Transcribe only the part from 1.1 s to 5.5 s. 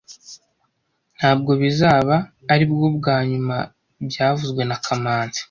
Ntabwo bizaba aribwo bwa nyuma byavuzwe na kamanzi